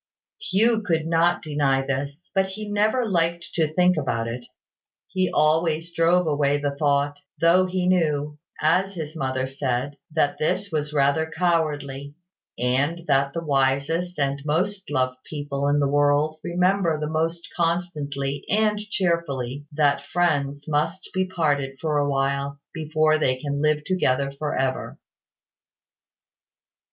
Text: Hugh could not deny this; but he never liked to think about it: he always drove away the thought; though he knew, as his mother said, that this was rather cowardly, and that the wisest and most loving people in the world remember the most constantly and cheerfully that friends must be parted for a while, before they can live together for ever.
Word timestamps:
Hugh 0.39 0.81
could 0.81 1.05
not 1.05 1.43
deny 1.43 1.85
this; 1.85 2.31
but 2.33 2.47
he 2.47 2.67
never 2.67 3.05
liked 3.05 3.53
to 3.53 3.71
think 3.71 3.97
about 3.97 4.27
it: 4.27 4.43
he 5.05 5.29
always 5.31 5.93
drove 5.93 6.25
away 6.25 6.57
the 6.57 6.75
thought; 6.79 7.19
though 7.39 7.67
he 7.67 7.87
knew, 7.87 8.39
as 8.59 8.95
his 8.95 9.15
mother 9.15 9.45
said, 9.45 9.97
that 10.15 10.39
this 10.39 10.71
was 10.71 10.91
rather 10.91 11.29
cowardly, 11.29 12.15
and 12.57 13.05
that 13.05 13.33
the 13.33 13.43
wisest 13.45 14.17
and 14.17 14.41
most 14.43 14.89
loving 14.89 15.17
people 15.25 15.67
in 15.67 15.79
the 15.79 15.87
world 15.87 16.39
remember 16.43 16.99
the 16.99 17.05
most 17.05 17.47
constantly 17.55 18.43
and 18.49 18.79
cheerfully 18.79 19.67
that 19.71 20.07
friends 20.07 20.67
must 20.67 21.11
be 21.13 21.27
parted 21.27 21.77
for 21.79 21.99
a 21.99 22.09
while, 22.09 22.59
before 22.73 23.19
they 23.19 23.37
can 23.39 23.61
live 23.61 23.83
together 23.85 24.31
for 24.31 24.57
ever. 24.57 24.97